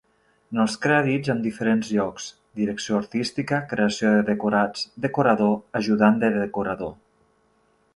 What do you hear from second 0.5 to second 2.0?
En els crèdits, amb diferents